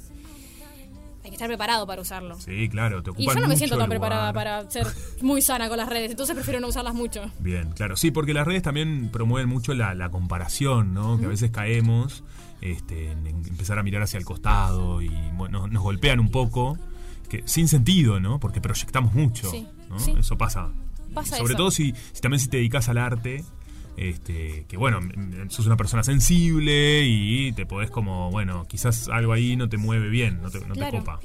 hay 1.26 1.30
que 1.30 1.34
estar 1.36 1.48
preparado 1.48 1.86
para 1.86 2.00
usarlo. 2.02 2.38
Sí, 2.40 2.68
claro, 2.68 3.02
te 3.02 3.10
Y 3.16 3.26
yo 3.26 3.34
no 3.34 3.48
me 3.48 3.56
siento 3.56 3.76
tan 3.76 3.88
preparada 3.88 4.32
para 4.32 4.70
ser 4.70 4.86
muy 5.22 5.42
sana 5.42 5.68
con 5.68 5.76
las 5.76 5.88
redes, 5.88 6.10
entonces 6.12 6.34
prefiero 6.34 6.60
no 6.60 6.68
usarlas 6.68 6.94
mucho. 6.94 7.22
Bien, 7.40 7.70
claro. 7.72 7.96
Sí, 7.96 8.10
porque 8.10 8.32
las 8.32 8.46
redes 8.46 8.62
también 8.62 9.10
promueven 9.12 9.48
mucho 9.48 9.74
la, 9.74 9.94
la 9.94 10.08
comparación, 10.10 10.94
¿no? 10.94 11.18
Que 11.18 11.26
a 11.26 11.28
veces 11.28 11.50
caemos 11.50 12.22
este, 12.60 13.10
en, 13.12 13.26
en 13.26 13.44
empezar 13.46 13.78
a 13.78 13.82
mirar 13.82 14.02
hacia 14.02 14.18
el 14.18 14.24
costado 14.24 15.02
y 15.02 15.10
bueno, 15.34 15.66
nos 15.66 15.82
golpean 15.82 16.20
un 16.20 16.30
poco, 16.30 16.78
que 17.28 17.42
sin 17.46 17.68
sentido, 17.68 18.20
¿no? 18.20 18.38
Porque 18.40 18.60
proyectamos 18.60 19.12
mucho, 19.14 19.50
Sí, 19.50 19.66
¿no? 19.90 19.98
sí. 19.98 20.14
Eso 20.18 20.38
pasa. 20.38 20.70
Pasa 21.12 21.36
Sobre 21.38 21.54
eso. 21.54 21.56
todo 21.58 21.70
si, 21.70 21.92
si 22.12 22.20
también 22.20 22.40
si 22.40 22.48
te 22.48 22.58
dedicas 22.58 22.88
al 22.88 22.98
arte, 22.98 23.42
este, 23.96 24.66
que 24.68 24.76
bueno, 24.76 25.00
sos 25.48 25.66
una 25.66 25.76
persona 25.76 26.02
sensible 26.02 27.02
y 27.04 27.52
te 27.52 27.66
podés 27.66 27.90
como, 27.90 28.30
bueno, 28.30 28.66
quizás 28.68 29.08
algo 29.08 29.32
ahí 29.32 29.56
no 29.56 29.68
te 29.68 29.78
mueve 29.78 30.08
bien, 30.08 30.42
no 30.42 30.50
te, 30.50 30.60
no 30.60 30.74
te 30.74 30.90
copa. 30.90 31.20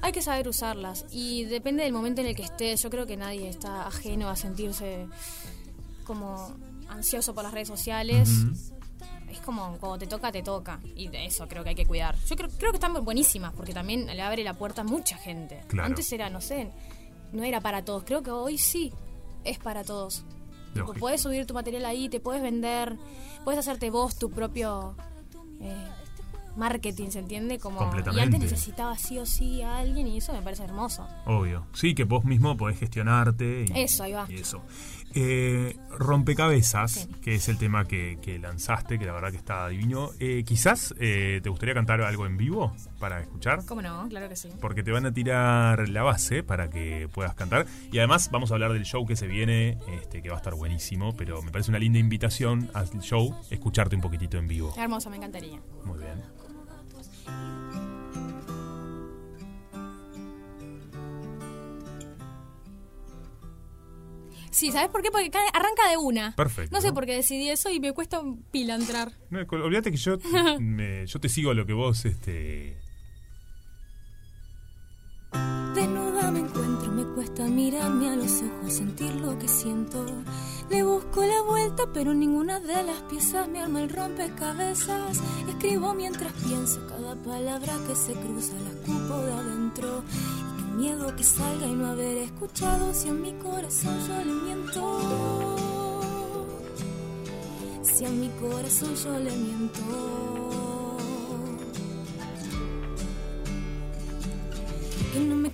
Hay 0.00 0.12
que 0.12 0.22
saber 0.22 0.48
usarlas 0.48 1.06
y 1.10 1.44
depende 1.44 1.82
del 1.82 1.92
momento 1.92 2.20
en 2.20 2.28
el 2.28 2.36
que 2.36 2.44
estés. 2.44 2.82
Yo 2.82 2.90
creo 2.90 3.06
que 3.06 3.16
nadie 3.16 3.48
está 3.48 3.86
ajeno 3.86 4.28
a 4.28 4.36
sentirse 4.36 5.06
como 6.04 6.56
ansioso 6.88 7.34
por 7.34 7.44
las 7.44 7.52
redes 7.52 7.68
sociales. 7.68 8.30
Es 9.28 9.40
como 9.40 9.76
cuando 9.78 9.98
te 9.98 10.06
toca, 10.06 10.32
te 10.32 10.42
toca. 10.42 10.80
Y 10.96 11.08
de 11.08 11.26
eso 11.26 11.48
creo 11.48 11.64
que 11.64 11.70
hay 11.70 11.74
que 11.74 11.84
cuidar. 11.84 12.16
Yo 12.26 12.36
creo, 12.36 12.48
creo 12.48 12.70
que 12.70 12.76
están 12.76 12.94
buenísimas 13.04 13.52
porque 13.52 13.74
también 13.74 14.06
le 14.06 14.22
abre 14.22 14.44
la 14.44 14.54
puerta 14.54 14.82
a 14.82 14.84
mucha 14.84 15.16
gente. 15.18 15.60
Claro. 15.66 15.88
Antes 15.88 16.10
era, 16.12 16.30
no 16.30 16.40
sé, 16.40 16.70
no 17.32 17.42
era 17.42 17.60
para 17.60 17.84
todos. 17.84 18.04
Creo 18.04 18.22
que 18.22 18.30
hoy 18.30 18.56
sí 18.56 18.92
es 19.44 19.58
para 19.58 19.82
todos. 19.82 20.24
Puedes 20.98 21.20
subir 21.20 21.46
tu 21.46 21.54
material 21.54 21.84
ahí, 21.84 22.08
te 22.08 22.20
puedes 22.20 22.42
vender, 22.42 22.96
puedes 23.44 23.58
hacerte 23.58 23.90
vos 23.90 24.16
tu 24.16 24.30
propio 24.30 24.94
eh, 25.60 25.88
marketing, 26.56 27.10
¿se 27.10 27.18
entiende? 27.20 27.58
Como, 27.58 27.76
y 27.76 27.84
Completamente. 27.84 28.22
antes 28.36 28.40
necesitabas 28.52 29.00
sí 29.00 29.18
o 29.18 29.26
sí 29.26 29.62
a 29.62 29.78
alguien 29.78 30.06
y 30.06 30.18
eso 30.18 30.32
me 30.32 30.42
parece 30.42 30.64
hermoso. 30.64 31.06
Obvio. 31.26 31.66
Sí, 31.72 31.94
que 31.94 32.04
vos 32.04 32.24
mismo 32.24 32.56
podés 32.56 32.78
gestionarte. 32.78 33.64
Y, 33.68 33.78
Eso, 33.80 34.02
ahí 34.04 34.12
va. 34.12 34.26
y 34.28 34.34
eso. 34.36 34.62
Eh, 35.14 35.74
rompecabezas, 35.90 36.92
Sí. 36.92 37.08
que 37.22 37.34
es 37.36 37.48
el 37.48 37.56
tema 37.56 37.86
que, 37.86 38.18
que 38.20 38.38
lanzaste, 38.38 38.98
que 38.98 39.06
la 39.06 39.12
verdad 39.12 39.30
que 39.30 39.38
está 39.38 39.66
divino. 39.68 40.10
Eh, 40.20 40.44
quizás 40.46 40.94
eh, 40.98 41.40
te 41.42 41.48
gustaría 41.48 41.74
cantar 41.74 42.02
algo 42.02 42.26
en 42.26 42.36
vivo 42.36 42.74
para 42.98 43.20
escuchar. 43.20 43.64
¿Cómo 43.66 43.80
no? 43.80 44.06
Claro 44.08 44.28
que 44.28 44.36
sí. 44.36 44.48
Porque 44.60 44.82
te 44.82 44.92
van 44.92 45.06
a 45.06 45.12
tirar 45.12 45.88
la 45.88 46.02
base 46.02 46.42
para 46.42 46.68
que 46.68 47.08
puedas 47.12 47.34
cantar. 47.34 47.66
Y 47.90 47.98
además 47.98 48.28
vamos 48.30 48.50
a 48.50 48.54
hablar 48.54 48.72
del 48.74 48.84
show 48.84 49.06
que 49.06 49.16
se 49.16 49.26
viene, 49.26 49.78
este, 50.00 50.20
que 50.22 50.28
va 50.28 50.34
a 50.36 50.38
estar 50.38 50.54
buenísimo. 50.54 51.14
Pero 51.16 51.40
me 51.42 51.50
parece 51.50 51.70
una 51.70 51.78
linda 51.78 51.98
invitación 51.98 52.70
al 52.74 52.88
show 53.00 53.34
escucharte 53.50 53.96
un 53.96 54.02
poquitito 54.02 54.36
en 54.36 54.46
vivo. 54.46 54.74
Hermoso, 54.76 55.08
me 55.10 55.16
encantaría. 55.16 55.58
Muy 55.84 55.98
bien. 55.98 56.22
Sí, 64.50 64.72
¿sabes 64.72 64.88
por 64.88 65.02
qué? 65.02 65.10
Porque 65.10 65.30
ca- 65.30 65.38
arranca 65.52 65.88
de 65.90 65.96
una. 65.98 66.34
Perfecto. 66.34 66.74
No 66.74 66.80
sé 66.80 66.92
por 66.92 67.04
qué 67.06 67.14
decidí 67.14 67.48
eso 67.50 67.70
y 67.70 67.80
me 67.80 67.92
cuesta 67.92 68.22
pila 68.50 68.74
entrar. 68.74 69.12
No, 69.30 69.40
olvídate 69.50 69.90
que 69.90 69.96
yo, 69.98 70.16
me- 70.60 71.06
yo 71.06 71.20
te 71.20 71.28
sigo 71.28 71.52
lo 71.54 71.66
que 71.66 71.74
vos 71.74 72.04
este, 72.06 72.78
Me 76.32 76.40
encuentro, 76.40 76.92
me 76.92 77.04
cuesta 77.14 77.44
mirarme 77.44 78.10
a 78.10 78.16
los 78.16 78.42
ojos, 78.42 78.74
sentir 78.74 79.14
lo 79.14 79.38
que 79.38 79.48
siento. 79.48 80.04
Le 80.68 80.82
busco 80.82 81.24
la 81.24 81.40
vuelta, 81.40 81.84
pero 81.94 82.12
ninguna 82.12 82.60
de 82.60 82.82
las 82.82 83.00
piezas 83.08 83.48
me 83.48 83.60
arma 83.62 83.82
el 83.82 83.88
rompecabezas. 83.88 85.22
Escribo 85.48 85.94
mientras 85.94 86.30
pienso 86.34 86.86
cada 86.86 87.14
palabra 87.16 87.72
que 87.86 87.96
se 87.96 88.12
cruza, 88.12 88.52
la 88.62 88.70
escupo 88.78 89.16
de 89.22 89.32
adentro. 89.32 90.02
Y 90.58 90.76
miedo 90.76 91.16
que 91.16 91.24
salga 91.24 91.66
y 91.66 91.74
no 91.74 91.86
haber 91.86 92.18
escuchado 92.18 92.92
si 92.92 93.08
en 93.08 93.22
mi 93.22 93.32
corazón 93.32 93.96
yo 94.06 94.18
le 94.18 94.32
miento. 94.32 95.56
Si 97.82 98.04
a 98.04 98.10
mi 98.10 98.28
corazón 98.40 98.94
yo 98.96 99.18
le 99.18 99.30
miento. 99.30 100.67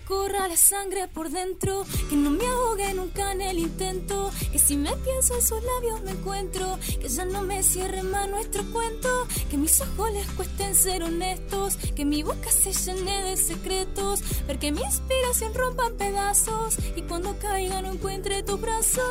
Corra 0.07 0.49
la 0.49 0.57
sangre 0.57 1.09
por 1.09 1.31
dentro, 1.31 1.85
que 2.09 2.17
no 2.17 2.31
me 2.31 2.47
ahogue 2.47 2.95
nunca 2.95 3.33
en 3.33 3.41
el 3.41 3.59
intento, 3.59 4.31
que 4.53 4.59
si 4.59 4.77
me 4.77 4.95
pienso 4.97 5.35
en 5.35 5.43
sus 5.43 5.63
labios 5.63 6.03
me 6.03 6.13
encuentro, 6.13 6.79
que 7.01 7.09
ya 7.09 7.25
no 7.25 7.43
me 7.43 7.63
cierre 7.63 8.03
más 8.03 8.29
nuestro 8.29 8.65
cuento, 8.73 9.09
que 9.51 9.57
mis 9.57 9.81
ojos 9.81 10.13
les 10.13 10.27
cuesten 10.33 10.75
ser 10.75 11.03
honestos, 11.03 11.77
que 11.95 12.05
mi 12.05 12.23
boca 12.23 12.51
se 12.51 12.73
llene 12.73 13.23
de 13.23 13.37
secretos, 13.37 14.23
ver 14.47 14.59
que 14.59 14.73
mi 14.73 14.83
inspiración 14.83 15.55
rompa 15.55 15.87
en 15.87 15.97
pedazos 15.97 16.77
y 16.97 17.03
cuando 17.03 17.37
caiga 17.39 17.83
no 17.83 17.93
encuentre 17.93 18.43
tus 18.43 18.61
brazos. 18.61 19.05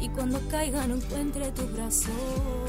Y 0.00 0.08
cuando 0.10 0.40
caiga 0.50 0.86
no 0.86 0.96
encuentre 0.96 1.52
tus 1.52 1.72
brazos. 1.72 2.59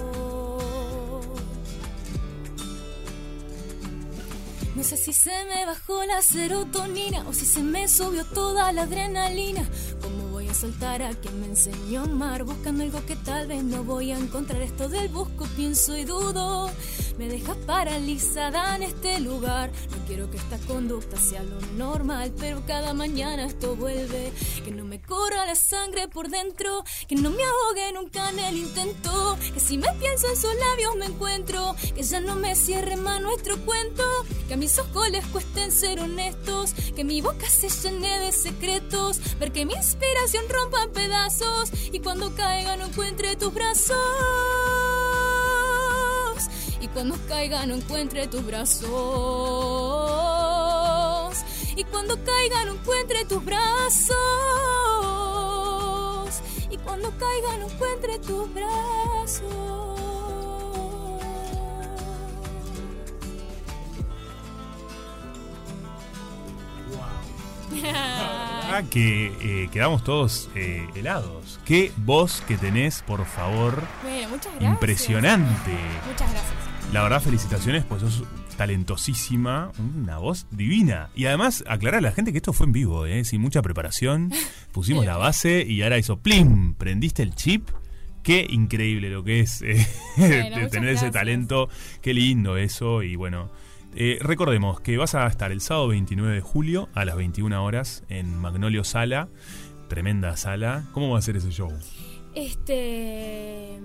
No 4.75 4.83
sé 4.85 4.95
si 4.95 5.11
se 5.11 5.31
me 5.53 5.65
bajó 5.65 6.05
la 6.05 6.21
serotonina 6.21 7.27
o 7.27 7.33
si 7.33 7.45
se 7.45 7.61
me 7.61 7.89
subió 7.89 8.23
toda 8.23 8.71
la 8.71 8.83
adrenalina. 8.83 9.67
¿Cómo 10.01 10.29
voy 10.29 10.47
a 10.47 10.53
soltar 10.53 11.01
a 11.01 11.13
quien 11.13 11.41
me 11.41 11.47
enseñó 11.47 12.01
a 12.01 12.03
amar? 12.05 12.45
Buscando 12.45 12.83
algo 12.83 13.05
que 13.05 13.17
tal 13.17 13.47
vez 13.47 13.63
no 13.65 13.83
voy 13.83 14.11
a 14.11 14.17
encontrar. 14.17 14.61
Esto 14.61 14.87
del 14.87 15.09
busco, 15.09 15.45
pienso 15.57 15.97
y 15.97 16.05
dudo. 16.05 16.71
Me 17.21 17.29
deja 17.29 17.53
paralizada 17.67 18.75
en 18.75 18.81
este 18.81 19.19
lugar. 19.19 19.69
No 19.91 20.07
quiero 20.07 20.31
que 20.31 20.37
esta 20.37 20.57
conducta 20.65 21.17
sea 21.17 21.43
lo 21.43 21.61
normal, 21.77 22.33
pero 22.39 22.65
cada 22.65 22.95
mañana 22.95 23.45
esto 23.45 23.75
vuelve. 23.75 24.33
Que 24.65 24.71
no 24.71 24.85
me 24.85 24.99
corra 24.99 25.45
la 25.45 25.53
sangre 25.53 26.07
por 26.07 26.29
dentro, 26.29 26.83
que 27.07 27.13
no 27.13 27.29
me 27.29 27.43
ahogue 27.43 27.93
nunca 27.93 28.27
en 28.31 28.39
el 28.39 28.57
intento. 28.57 29.37
Que 29.53 29.59
si 29.59 29.77
me 29.77 29.93
pienso 29.99 30.29
en 30.29 30.35
sus 30.35 30.55
labios 30.55 30.95
me 30.95 31.05
encuentro, 31.05 31.75
que 31.95 32.01
ya 32.01 32.21
no 32.21 32.37
me 32.37 32.55
cierre 32.55 32.95
más 32.95 33.21
nuestro 33.21 33.55
cuento. 33.65 34.03
Que 34.47 34.55
a 34.55 34.57
mis 34.57 34.79
ojos 34.79 35.11
les 35.11 35.23
cuesten 35.27 35.71
ser 35.71 35.99
honestos, 35.99 36.73
que 36.95 37.03
mi 37.03 37.21
boca 37.21 37.47
se 37.47 37.69
llene 37.69 38.17
de 38.17 38.31
secretos. 38.31 39.19
Ver 39.37 39.51
que 39.51 39.67
mi 39.67 39.73
inspiración 39.73 40.45
rompa 40.49 40.85
en 40.85 40.91
pedazos 40.91 41.69
y 41.91 41.99
cuando 41.99 42.33
caiga 42.33 42.77
no 42.77 42.87
encuentre 42.87 43.35
tus 43.35 43.53
brazos 43.53 44.60
cuando 46.93 47.17
caiga 47.27 47.65
no 47.65 47.75
encuentre 47.75 48.27
tus 48.27 48.45
brazos. 48.45 48.89
Y 51.75 51.83
cuando 51.85 52.15
caiga 52.23 52.65
no 52.65 52.73
encuentre 52.73 53.25
tus 53.25 53.43
brazos. 53.43 54.11
Y 56.69 56.77
cuando 56.77 57.11
caiga 57.17 57.57
no 57.57 57.67
encuentre 57.69 58.19
tus 58.19 58.53
brazos. 58.53 59.91
Ah, 68.73 68.83
que 68.89 69.33
eh, 69.41 69.69
quedamos 69.71 70.03
todos 70.03 70.49
eh, 70.55 70.87
helados. 70.95 71.59
Qué 71.65 71.91
voz 71.97 72.41
que 72.47 72.57
tenés, 72.57 73.01
por 73.01 73.25
favor. 73.25 73.83
Bueno, 74.01 74.29
muchas 74.29 74.53
gracias. 74.53 74.71
Impresionante. 74.71 75.77
Muchas 76.07 76.31
gracias. 76.31 76.60
La 76.91 77.03
verdad, 77.03 77.21
felicitaciones, 77.21 77.85
pues 77.85 78.01
sos 78.01 78.23
talentosísima, 78.57 79.71
una 79.79 80.17
voz 80.17 80.45
divina. 80.51 81.09
Y 81.15 81.25
además, 81.25 81.63
aclarar 81.67 81.99
a 81.99 82.01
la 82.01 82.11
gente 82.11 82.33
que 82.33 82.39
esto 82.39 82.51
fue 82.51 82.65
en 82.67 82.73
vivo, 82.73 83.05
¿eh? 83.05 83.23
sin 83.23 83.39
mucha 83.39 83.61
preparación. 83.61 84.31
Pusimos 84.73 85.05
la 85.05 85.15
base 85.15 85.65
y 85.65 85.81
ahora 85.83 85.97
hizo 85.97 86.17
plim, 86.19 86.73
prendiste 86.73 87.23
el 87.23 87.33
chip. 87.33 87.69
Qué 88.23 88.45
increíble 88.47 89.09
lo 89.09 89.23
que 89.23 89.39
es 89.39 89.61
eh, 89.61 89.87
Bueno, 90.17 90.35
tener 90.69 90.89
ese 90.89 91.05
gracias. 91.05 91.11
talento. 91.11 91.69
Qué 92.01 92.13
lindo 92.13 92.57
eso. 92.57 93.03
Y 93.03 93.15
bueno, 93.15 93.49
eh, 93.95 94.19
recordemos 94.21 94.81
que 94.81 94.97
vas 94.97 95.15
a 95.15 95.25
estar 95.27 95.51
el 95.51 95.61
sábado 95.61 95.87
29 95.87 96.35
de 96.35 96.41
julio 96.41 96.89
a 96.93 97.05
las 97.05 97.15
21 97.15 97.63
horas 97.63 98.03
en 98.09 98.37
Magnolio 98.37 98.83
Sala. 98.83 99.29
Tremenda 99.87 100.35
sala. 100.37 100.83
¿Cómo 100.91 101.09
va 101.09 101.19
a 101.19 101.21
ser 101.21 101.37
ese 101.37 101.51
show? 101.51 101.71
Este. 102.35 103.79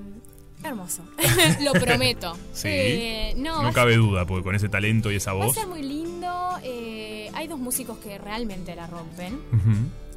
Hermoso. 0.64 1.02
Lo 1.62 1.72
prometo. 1.72 2.36
Sí. 2.52 2.68
Eh, 2.68 3.34
no, 3.36 3.62
no 3.62 3.72
cabe 3.72 3.96
duda, 3.96 4.25
porque 4.26 4.42
con 4.44 4.54
ese 4.54 4.68
talento 4.68 5.10
y 5.12 5.16
esa 5.16 5.32
Va 5.32 5.42
a 5.44 5.46
voz. 5.46 5.54
ser 5.54 5.66
muy 5.66 5.82
lindo. 5.82 6.56
eh, 6.62 7.30
hay 7.34 7.46
dos 7.48 7.58
músicos 7.58 7.98
que 7.98 8.18
realmente 8.18 8.75
la 8.75 8.86
rompen. 8.86 9.38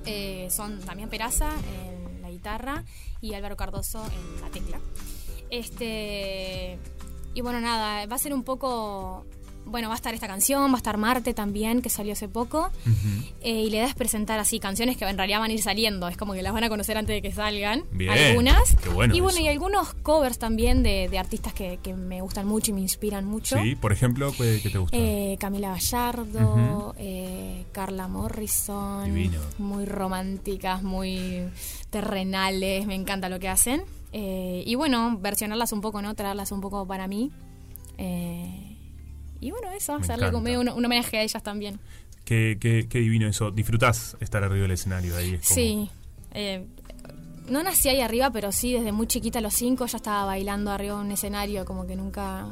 Eh, 0.06 0.48
son 0.50 0.84
Damián 0.86 1.10
Peraza 1.10 1.52
en 1.52 2.22
la 2.22 2.30
guitarra 2.32 2.84
y 3.22 3.34
Álvaro 3.34 3.58
Cardoso 3.58 4.04
en 4.06 4.42
la 4.42 4.50
tecla. 4.50 4.80
Este. 5.50 6.80
Y 7.34 7.42
bueno, 7.42 7.60
nada, 7.62 8.06
va 8.08 8.16
a 8.16 8.20
ser 8.20 8.34
un 8.34 8.44
poco. 8.44 9.26
Bueno, 9.66 9.88
va 9.90 9.94
a 9.94 9.98
estar 9.98 10.14
esta 10.16 10.28
canción, 10.28 10.72
va 10.72 10.76
a 10.76 10.78
estar 10.78 10.98
Marte 10.98 11.34
también, 11.36 11.82
que 11.84 11.90
salió 11.90 12.14
hace 12.14 12.28
poco. 12.28 12.72
Eh, 13.42 13.62
y 13.62 13.70
la 13.70 13.76
idea 13.78 13.86
es 13.88 13.94
presentar 13.94 14.40
así 14.40 14.60
canciones 14.60 14.98
que 14.98 15.06
en 15.06 15.16
realidad 15.16 15.40
van 15.40 15.52
a 15.52 15.54
ir 15.54 15.62
saliendo. 15.62 16.08
Es 16.08 16.18
como 16.18 16.34
que 16.34 16.42
las 16.42 16.54
van 16.54 16.64
a 16.64 16.70
conocer 16.70 16.98
antes 16.98 17.14
de 17.16 17.22
que 17.22 17.32
salgan. 17.32 17.84
Bien, 17.92 18.10
Algunas. 18.12 18.76
qué 18.78 18.90
bueno 18.90 19.16
y 19.16 19.20
bueno, 19.20 19.38
eso. 19.38 19.46
y 19.46 19.48
algunos 19.50 19.94
covers 19.94 20.40
también 20.40 20.82
de, 20.82 21.08
de 21.10 21.20
artistas 21.20 21.54
que, 21.54 21.78
que 21.84 21.94
me 21.94 22.22
gustan 22.22 22.48
mucho 22.48 22.72
y 22.72 22.74
me 22.74 22.82
inspiran 22.82 23.26
mucho. 23.26 23.58
Sí, 23.62 23.76
por 23.76 23.92
ejemplo, 23.94 24.32
¿qué, 24.36 24.60
qué 24.64 24.70
te 24.72 24.78
gusta? 24.80 24.98
Eh, 24.98 25.38
Camila 25.40 25.70
Gallardo, 25.70 26.96
eh, 26.98 27.66
Carla 27.72 28.08
Morrison. 28.08 29.06
Divino. 29.06 29.40
Muy 29.60 29.86
románticas, 29.86 30.82
muy 30.82 31.44
terrenales. 31.92 32.88
Me 32.88 32.96
encanta 32.96 33.30
lo 33.30 33.40
que 33.40 33.50
hacen. 33.50 33.84
Y 34.12 34.74
bueno, 34.76 35.18
versionarlas 35.22 35.72
un 35.74 35.82
poco, 35.82 36.02
¿no? 36.02 36.16
Traerlas 36.16 36.52
un 36.52 36.62
poco 36.62 36.88
para 36.88 37.08
mí. 37.08 37.32
Eh, 38.00 38.78
y 39.42 39.52
bueno, 39.52 39.70
eso, 39.72 39.98
Me 39.98 40.04
hacerle 40.04 40.32
como 40.32 40.48
un, 40.60 40.70
un 40.70 40.86
homenaje 40.86 41.18
a 41.18 41.22
ellas 41.24 41.42
también. 41.44 41.80
Qué, 42.26 42.58
qué- 42.60 42.88
qué 42.90 43.00
divino 43.00 43.28
eso. 43.28 43.52
Disfrutás 43.52 44.16
estar 44.20 44.44
arriba 44.44 44.64
del 44.64 44.72
escenario 44.72 45.16
ahí. 45.18 45.34
es 45.36 45.48
como- 45.48 45.56
Sí. 45.56 45.90
eh, 46.34 46.66
no 47.48 47.64
nací 47.64 47.90
ahí 47.90 48.02
arriba, 48.02 48.30
pero 48.32 48.52
sí, 48.52 48.74
desde 48.74 48.92
muy 48.92 49.08
chiquita 49.08 49.40
a 49.40 49.42
los 49.42 49.54
cinco 49.56 49.86
ya 49.88 49.98
estaba 49.98 50.26
bailando 50.26 50.70
arriba 50.72 50.96
de 50.98 51.02
un 51.02 51.12
escenario, 51.12 51.66
como 51.66 51.88
que 51.88 51.96
nunca 51.96 52.46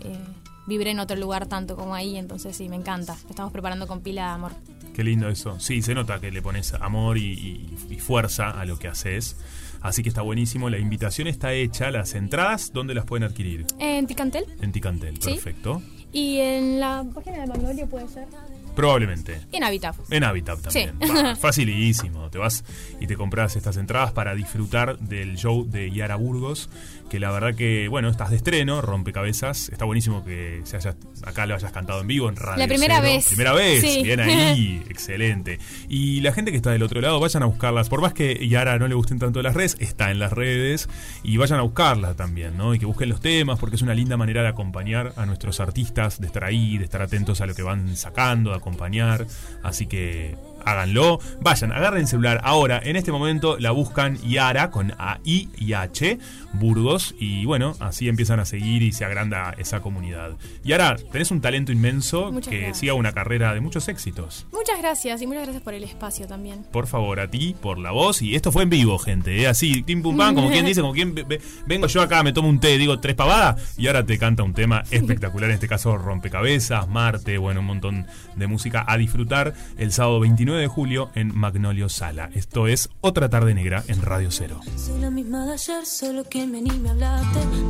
eh, 0.00 0.18
vibré 0.66 0.90
en 0.90 0.98
otro 0.98 1.16
lugar 1.16 1.46
tanto 1.46 1.76
como 1.76 1.94
ahí, 1.94 2.16
entonces 2.16 2.56
sí, 2.56 2.68
me 2.68 2.74
encanta. 2.76 3.16
Estamos 3.30 3.52
preparando 3.52 3.86
con 3.86 4.00
pila 4.00 4.22
de 4.22 4.28
amor. 4.32 4.52
Qué 4.94 5.04
lindo 5.04 5.28
eso. 5.28 5.60
Sí, 5.60 5.82
se 5.82 5.94
nota 5.94 6.20
que 6.20 6.30
le 6.32 6.42
pones 6.42 6.74
amor 6.74 7.16
y, 7.18 7.32
y- 7.32 7.76
y 7.90 7.98
fuerza 8.00 8.50
a 8.50 8.64
lo 8.64 8.78
que 8.78 8.88
haces. 8.88 9.36
Así 9.82 10.02
que 10.02 10.08
está 10.08 10.22
buenísimo. 10.22 10.70
La 10.70 10.78
invitación 10.78 11.28
está 11.28 11.52
hecha. 11.52 11.90
Las 11.90 12.14
entradas, 12.14 12.72
¿dónde 12.72 12.94
las 12.94 13.04
pueden 13.04 13.22
adquirir? 13.24 13.66
En 13.78 14.06
Ticantel 14.06 14.46
En 14.60 14.72
Ticantel. 14.72 15.20
Sí. 15.20 15.30
Perfecto. 15.34 15.82
Y 16.14 16.38
en 16.38 16.78
la 16.78 17.04
página 17.12 17.40
de 17.40 17.46
Magnolia 17.48 17.86
puede 17.86 18.08
ser. 18.08 18.28
Probablemente. 18.74 19.40
En 19.52 19.64
Habitat. 19.64 19.96
En 20.10 20.24
Habitat 20.24 20.60
también. 20.60 20.94
Sí. 21.00 21.08
Va, 21.10 21.36
facilísimo. 21.36 22.30
Te 22.30 22.38
vas 22.38 22.64
y 23.00 23.06
te 23.06 23.16
compras 23.16 23.56
estas 23.56 23.76
entradas 23.76 24.12
para 24.12 24.34
disfrutar 24.34 24.98
del 24.98 25.36
show 25.36 25.64
de 25.68 25.90
Yara 25.90 26.16
Burgos. 26.16 26.68
Que 27.10 27.20
la 27.20 27.30
verdad 27.30 27.54
que, 27.54 27.86
bueno, 27.88 28.08
estás 28.08 28.30
de 28.30 28.36
estreno, 28.36 28.80
rompecabezas. 28.80 29.68
Está 29.68 29.84
buenísimo 29.84 30.24
que 30.24 30.62
se 30.64 30.76
hayas, 30.76 30.96
acá 31.24 31.46
lo 31.46 31.54
hayas 31.54 31.70
cantado 31.70 32.00
en 32.00 32.06
vivo 32.08 32.28
en 32.28 32.34
radio. 32.34 32.58
La 32.58 32.66
primera 32.66 32.96
Cero. 32.96 33.06
vez. 33.06 33.26
Primera 33.28 33.52
vez. 33.52 33.80
Sí. 33.82 34.02
Bien 34.02 34.20
ahí. 34.20 34.82
Excelente. 34.88 35.58
Y 35.88 36.22
la 36.22 36.32
gente 36.32 36.50
que 36.50 36.56
está 36.56 36.70
del 36.70 36.82
otro 36.82 37.00
lado, 37.00 37.20
vayan 37.20 37.42
a 37.42 37.46
buscarlas. 37.46 37.88
Por 37.88 38.00
más 38.00 38.14
que 38.14 38.48
Yara 38.48 38.78
no 38.78 38.88
le 38.88 38.94
gusten 38.94 39.18
tanto 39.18 39.42
las 39.42 39.54
redes, 39.54 39.76
está 39.78 40.10
en 40.10 40.18
las 40.18 40.32
redes. 40.32 40.88
Y 41.22 41.36
vayan 41.36 41.58
a 41.60 41.62
buscarla 41.62 42.14
también, 42.14 42.56
¿no? 42.56 42.74
Y 42.74 42.78
que 42.80 42.86
busquen 42.86 43.10
los 43.10 43.20
temas, 43.20 43.60
porque 43.60 43.76
es 43.76 43.82
una 43.82 43.94
linda 43.94 44.16
manera 44.16 44.42
de 44.42 44.48
acompañar 44.48 45.12
a 45.16 45.26
nuestros 45.26 45.60
artistas, 45.60 46.20
de 46.20 46.26
estar 46.26 46.42
ahí, 46.42 46.78
de 46.78 46.84
estar 46.84 47.02
atentos 47.02 47.40
a 47.40 47.46
lo 47.46 47.54
que 47.54 47.62
van 47.62 47.96
sacando, 47.96 48.50
de 48.50 48.56
acompañar. 48.64 49.26
Así 49.62 49.86
que 49.86 50.36
háganlo. 50.64 51.18
Vayan, 51.40 51.72
agarren 51.72 52.02
el 52.02 52.06
celular 52.08 52.40
ahora, 52.44 52.80
en 52.82 52.96
este 52.96 53.12
momento 53.12 53.56
la 53.58 53.70
buscan 53.70 54.16
Yara 54.22 54.70
con 54.70 54.92
A-I 54.98 55.48
y 55.58 55.72
H, 55.72 56.18
Burgos, 56.52 57.14
y 57.18 57.44
bueno, 57.46 57.74
así 57.80 58.08
empiezan 58.08 58.40
a 58.40 58.44
seguir 58.44 58.82
y 58.82 58.92
se 58.92 59.04
agranda 59.04 59.54
esa 59.58 59.80
comunidad. 59.80 60.32
Yara, 60.62 60.96
tenés 61.12 61.30
un 61.30 61.40
talento 61.40 61.72
inmenso 61.72 62.30
Muchas 62.32 62.50
que 62.50 62.58
gracias. 62.58 62.78
siga 62.78 62.94
una 62.94 63.12
carrera 63.12 63.52
de 63.54 63.60
muchos 63.60 63.88
éxitos. 63.88 64.46
Muchas 64.52 64.78
gracias 64.78 65.20
y 65.22 65.26
muchas 65.26 65.42
gracias 65.44 65.62
por 65.62 65.74
el 65.74 65.84
espacio 65.84 66.26
también. 66.26 66.64
Por 66.72 66.86
favor, 66.86 67.20
a 67.20 67.28
ti, 67.28 67.54
por 67.60 67.78
la 67.78 67.90
voz. 67.90 68.22
Y 68.22 68.34
esto 68.36 68.52
fue 68.52 68.62
en 68.62 68.70
vivo, 68.70 68.98
gente. 68.98 69.40
¿eh? 69.42 69.46
Así, 69.48 69.82
tim 69.82 70.02
pum 70.02 70.16
pam, 70.16 70.34
como 70.34 70.50
quien 70.50 70.64
dice, 70.64 70.80
como 70.80 70.92
quien 70.92 71.14
ve- 71.14 71.24
ve- 71.24 71.40
vengo 71.66 71.86
yo 71.88 72.02
acá, 72.02 72.22
me 72.22 72.32
tomo 72.32 72.48
un 72.48 72.60
té, 72.60 72.78
digo 72.78 73.00
tres 73.00 73.14
pavadas, 73.16 73.74
y 73.76 73.86
ahora 73.88 74.04
te 74.06 74.18
canta 74.18 74.42
un 74.42 74.54
tema 74.54 74.84
espectacular, 74.90 75.50
en 75.50 75.54
este 75.54 75.68
caso 75.68 75.96
Rompecabezas, 75.98 76.88
Marte, 76.88 77.36
bueno, 77.38 77.60
un 77.60 77.66
montón 77.66 78.06
de 78.36 78.46
música 78.46 78.84
a 78.86 78.96
disfrutar 78.96 79.54
el 79.76 79.92
sábado 79.92 80.20
29 80.20 80.53
de 80.56 80.68
julio 80.68 81.10
en 81.14 81.36
Magnolio 81.36 81.88
Sala. 81.88 82.30
Esto 82.34 82.66
es 82.66 82.88
Otra 83.00 83.28
Tarde 83.28 83.54
Negra 83.54 83.82
en 83.88 84.02
Radio 84.02 84.30
Cero. 84.30 84.60
Soy 84.76 85.00
la 85.00 85.10
misma 85.10 85.46
de 85.46 85.52
ayer, 85.54 85.86
solo 85.86 86.24
que 86.24 86.46
me 86.46 86.58
anime 86.58 86.90
a 86.90 86.94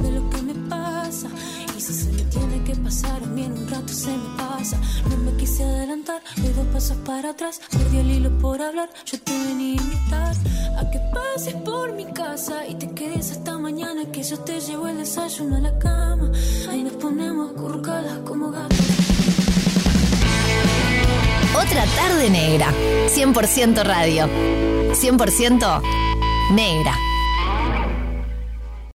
de 0.02 0.10
lo 0.12 0.30
que 0.30 0.42
me 0.42 0.54
pasa. 0.68 1.28
Y 1.76 1.80
si 1.80 1.92
se 1.92 2.12
me 2.12 2.22
tiene 2.22 2.62
que 2.64 2.74
pasar, 2.76 3.22
a 3.22 3.26
mí 3.26 3.44
en 3.44 3.52
un 3.52 3.68
rato 3.68 3.88
se 3.92 4.10
me 4.10 4.36
pasa. 4.36 4.80
No 5.08 5.16
me 5.18 5.36
quise 5.36 5.64
adelantar, 5.64 6.22
doy 6.36 6.52
dos 6.52 6.66
pasos 6.66 6.96
para 6.98 7.30
atrás. 7.30 7.60
Perdí 7.70 7.98
el 7.98 8.10
hilo 8.10 8.38
por 8.38 8.60
hablar, 8.60 8.88
yo 9.06 9.20
te 9.20 9.32
venía 9.32 9.80
a 9.80 9.82
invitar 9.82 10.36
a 10.78 10.90
que 10.90 10.98
pases 11.12 11.54
por 11.54 11.92
mi 11.92 12.06
casa 12.12 12.66
y 12.66 12.74
te 12.74 12.90
quedes 12.94 13.30
hasta 13.32 13.58
mañana. 13.58 14.04
Que 14.12 14.22
yo 14.22 14.38
te 14.40 14.60
llevo 14.60 14.88
el 14.88 14.98
desayuno 14.98 15.56
a 15.56 15.60
la 15.60 15.78
cama. 15.78 16.30
Ahí 16.68 16.82
nos 16.82 16.94
ponemos 16.94 17.52
curcadas 17.52 18.18
como 18.24 18.50
gatos. 18.50 19.13
Otra 21.54 21.86
tarde 21.94 22.30
negra. 22.30 22.72
100% 23.08 23.84
radio. 23.84 24.28
100% 24.92 25.82
negra. 26.50 27.03